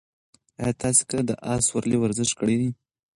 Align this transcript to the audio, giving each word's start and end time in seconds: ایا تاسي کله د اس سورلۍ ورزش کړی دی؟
ایا 0.61 0.71
تاسي 0.81 1.03
کله 1.09 1.23
د 1.29 1.31
اس 1.51 1.61
سورلۍ 1.69 1.97
ورزش 1.99 2.29
کړی 2.39 2.55
دی؟ 2.61 2.69